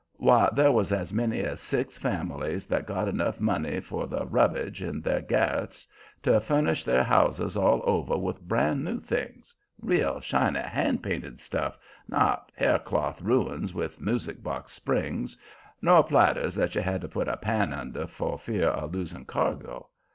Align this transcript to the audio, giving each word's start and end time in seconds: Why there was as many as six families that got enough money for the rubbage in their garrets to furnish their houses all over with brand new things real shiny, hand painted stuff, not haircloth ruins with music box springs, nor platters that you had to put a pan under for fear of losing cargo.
Why 0.17 0.49
there 0.51 0.71
was 0.71 0.91
as 0.91 1.13
many 1.13 1.41
as 1.41 1.59
six 1.59 1.95
families 1.95 2.65
that 2.65 2.87
got 2.87 3.07
enough 3.07 3.39
money 3.39 3.79
for 3.79 4.07
the 4.07 4.25
rubbage 4.25 4.81
in 4.81 4.99
their 5.01 5.21
garrets 5.21 5.87
to 6.23 6.39
furnish 6.39 6.83
their 6.83 7.03
houses 7.03 7.55
all 7.55 7.81
over 7.83 8.17
with 8.17 8.41
brand 8.41 8.83
new 8.83 8.99
things 8.99 9.53
real 9.79 10.19
shiny, 10.19 10.57
hand 10.57 11.03
painted 11.03 11.39
stuff, 11.39 11.77
not 12.07 12.51
haircloth 12.55 13.21
ruins 13.21 13.75
with 13.75 14.01
music 14.01 14.41
box 14.41 14.71
springs, 14.71 15.37
nor 15.83 16.01
platters 16.03 16.55
that 16.55 16.73
you 16.73 16.81
had 16.81 17.01
to 17.01 17.07
put 17.07 17.27
a 17.27 17.37
pan 17.37 17.71
under 17.71 18.07
for 18.07 18.39
fear 18.39 18.69
of 18.69 18.95
losing 18.95 19.25
cargo. 19.25 19.87